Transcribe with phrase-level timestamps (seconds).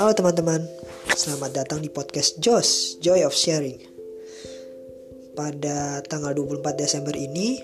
[0.00, 0.64] Halo teman-teman,
[1.12, 3.76] selamat datang di podcast Josh, Joy of Sharing.
[5.36, 7.60] Pada tanggal 24 Desember ini,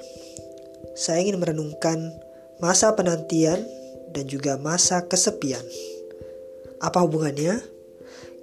[0.92, 2.12] saya ingin merenungkan
[2.60, 3.64] masa penantian
[4.12, 5.64] dan juga masa kesepian.
[6.84, 7.56] Apa hubungannya?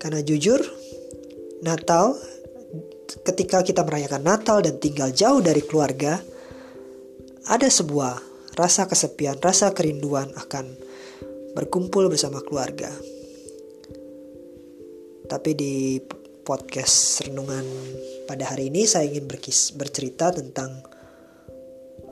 [0.01, 0.57] Karena jujur,
[1.61, 2.17] Natal
[3.29, 6.17] ketika kita merayakan Natal dan tinggal jauh dari keluarga,
[7.45, 8.17] ada sebuah
[8.57, 10.81] rasa kesepian, rasa kerinduan akan
[11.53, 12.89] berkumpul bersama keluarga.
[15.33, 15.97] Tapi di
[16.45, 17.65] podcast renungan
[18.29, 20.69] pada hari ini saya ingin berkis, bercerita tentang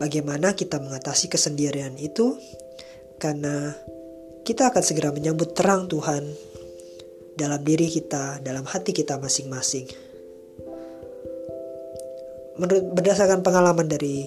[0.01, 2.33] bagaimana kita mengatasi kesendirian itu
[3.21, 3.77] karena
[4.41, 6.25] kita akan segera menyambut terang Tuhan
[7.37, 9.85] dalam diri kita, dalam hati kita masing-masing.
[12.57, 14.25] Menurut berdasarkan pengalaman dari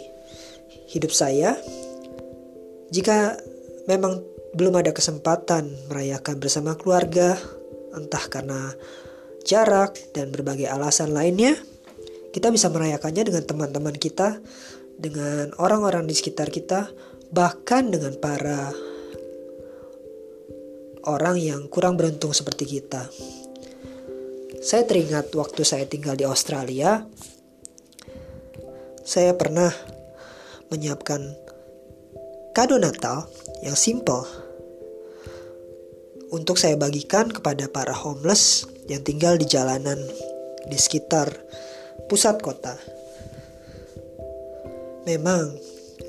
[0.94, 1.58] hidup saya,
[2.94, 3.42] jika
[3.90, 4.22] memang
[4.54, 7.34] belum ada kesempatan merayakan bersama keluarga,
[7.95, 8.75] entah karena
[9.45, 11.55] jarak dan berbagai alasan lainnya,
[12.34, 14.42] kita bisa merayakannya dengan teman-teman kita,
[14.98, 16.91] dengan orang-orang di sekitar kita,
[17.31, 18.75] bahkan dengan para
[21.05, 23.06] orang yang kurang beruntung seperti kita.
[24.65, 27.05] Saya teringat waktu saya tinggal di Australia,
[29.05, 29.69] saya pernah
[30.72, 31.20] menyiapkan
[32.56, 33.28] kado Natal
[33.61, 34.44] yang simple
[36.34, 39.96] untuk saya bagikan kepada para homeless yang tinggal di jalanan
[40.66, 41.30] di sekitar
[42.10, 42.74] pusat kota.
[45.06, 45.54] Memang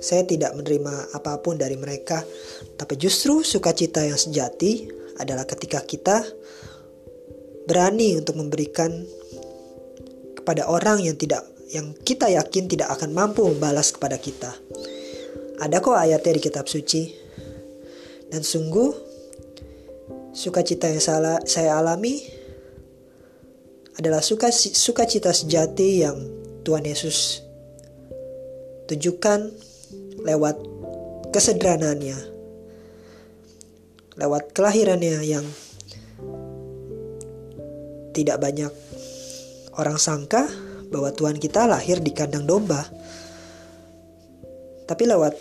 [0.02, 2.26] saya tidak menerima apa pun dari mereka,
[2.74, 4.90] tapi justru sukacita yang sejati
[5.22, 6.26] adalah ketika kita
[7.70, 9.06] berani untuk memberikan
[10.34, 14.58] kepada orang yang tidak yang kita yakin tidak akan mampu membalas kepada kita.
[15.62, 17.04] Ada kok ayatnya di kitab suci.
[18.26, 19.05] Dan sungguh
[20.36, 21.00] Sukacita yang
[21.48, 22.20] saya alami
[23.96, 26.20] adalah suka sukacita sejati yang
[26.68, 27.40] Tuhan Yesus
[28.92, 29.40] tunjukkan
[30.28, 30.60] lewat
[31.32, 32.20] kesederhanaannya,
[34.20, 35.48] lewat kelahirannya yang
[38.12, 38.76] tidak banyak
[39.80, 40.52] orang sangka
[40.92, 42.84] bahwa Tuhan kita lahir di kandang domba.
[44.84, 45.34] Tapi lewat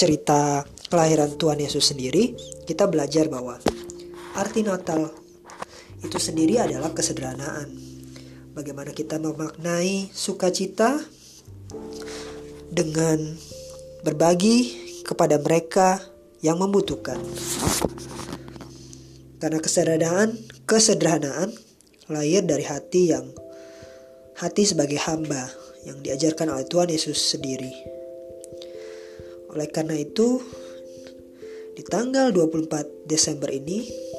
[0.00, 2.32] cerita kelahiran Tuhan Yesus sendiri,
[2.64, 3.60] kita belajar bahwa
[4.38, 5.10] Arti Natal
[6.00, 7.70] itu sendiri adalah kesederhanaan.
[8.54, 10.98] Bagaimana kita memaknai sukacita
[12.70, 13.38] dengan
[14.06, 14.58] berbagi
[15.02, 15.98] kepada mereka
[16.40, 17.18] yang membutuhkan.
[19.40, 20.36] Karena kesederhanaan,
[20.68, 21.50] kesederhanaan
[22.10, 23.30] lahir dari hati yang
[24.38, 25.48] hati sebagai hamba
[25.84, 27.72] yang diajarkan oleh Tuhan Yesus sendiri.
[29.50, 30.38] Oleh karena itu,
[31.74, 34.09] di tanggal 24 Desember ini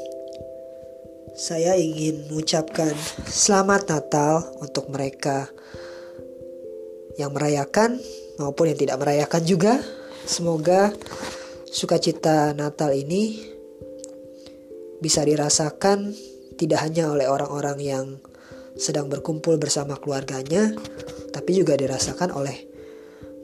[1.41, 2.93] saya ingin mengucapkan
[3.25, 5.49] selamat Natal untuk mereka
[7.17, 7.97] yang merayakan
[8.37, 9.81] maupun yang tidak merayakan juga.
[10.21, 10.93] Semoga
[11.65, 13.41] sukacita Natal ini
[15.01, 16.13] bisa dirasakan
[16.61, 18.05] tidak hanya oleh orang-orang yang
[18.77, 20.77] sedang berkumpul bersama keluarganya,
[21.33, 22.69] tapi juga dirasakan oleh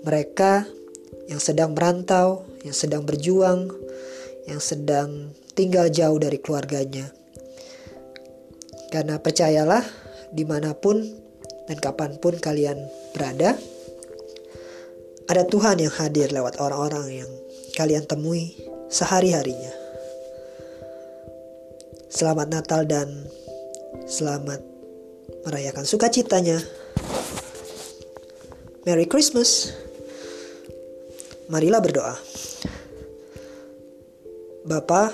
[0.06, 0.70] mereka
[1.26, 3.74] yang sedang merantau, yang sedang berjuang,
[4.46, 7.18] yang sedang tinggal jauh dari keluarganya.
[8.88, 9.84] Karena percayalah,
[10.32, 11.04] di mana pun
[11.68, 12.80] dan kapan pun kalian
[13.12, 13.60] berada,
[15.28, 17.32] ada Tuhan yang hadir lewat orang-orang yang
[17.76, 18.56] kalian temui
[18.88, 19.76] sehari-harinya.
[22.08, 23.28] Selamat Natal dan
[24.08, 24.64] selamat
[25.44, 26.64] merayakan sukacitanya.
[28.88, 29.76] Merry Christmas.
[31.52, 32.16] Marilah berdoa.
[34.64, 35.12] Bapak,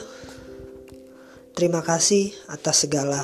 [1.57, 3.21] terima kasih atas segala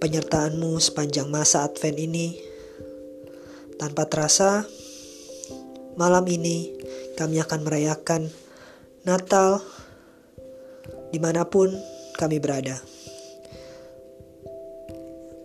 [0.00, 2.40] penyertaanmu sepanjang masa Advent ini.
[3.76, 4.64] Tanpa terasa,
[6.00, 6.72] malam ini
[7.20, 8.32] kami akan merayakan
[9.04, 9.60] Natal
[11.12, 11.68] di mana pun
[12.16, 12.80] kami berada.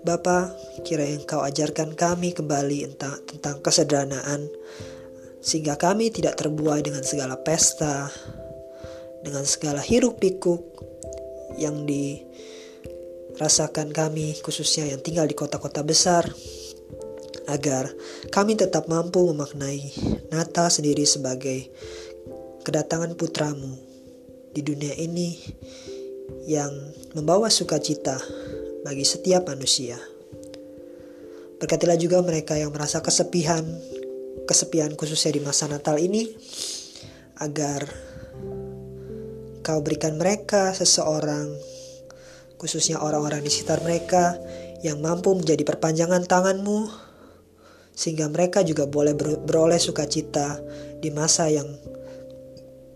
[0.06, 0.54] Bapa,
[0.86, 4.46] kiranya Engkau ajarkan kami kembali entah, tentang kesederhanaan,
[5.42, 8.14] sehingga kami tidak terbuai dengan segala pesta,
[9.26, 10.62] dengan segala hiruk pikuk
[11.58, 12.22] yang di
[13.36, 16.28] rasakan kami, khususnya yang tinggal di kota-kota besar,
[17.46, 17.94] agar
[18.34, 19.94] kami tetap mampu memaknai
[20.34, 21.70] Natal sendiri sebagai
[22.66, 23.78] kedatangan putramu
[24.50, 25.38] di dunia ini
[26.50, 26.74] yang
[27.14, 28.18] membawa sukacita
[28.82, 29.98] bagi setiap manusia.
[31.62, 33.64] Berkatilah juga mereka yang merasa kesepian,
[34.50, 36.26] kesepian khususnya di masa Natal ini,
[37.40, 37.86] agar
[39.62, 41.75] kau berikan mereka seseorang
[42.66, 44.42] khususnya orang-orang di sekitar mereka
[44.82, 46.90] yang mampu menjadi perpanjangan tanganmu,
[47.94, 49.14] sehingga mereka juga boleh
[49.46, 50.58] beroleh sukacita
[50.98, 51.70] di masa yang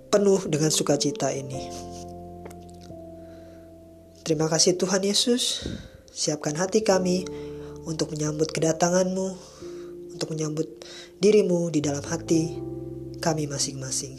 [0.09, 1.69] penuh dengan sukacita ini.
[4.25, 5.69] Terima kasih Tuhan Yesus,
[6.09, 7.29] siapkan hati kami
[7.85, 9.27] untuk menyambut kedatanganmu,
[10.17, 10.65] untuk menyambut
[11.21, 12.57] dirimu di dalam hati
[13.21, 14.17] kami masing-masing.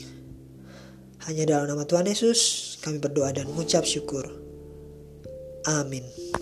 [1.26, 2.38] Hanya dalam nama Tuhan Yesus
[2.86, 4.30] kami berdoa dan mengucap syukur.
[5.66, 6.39] Amin.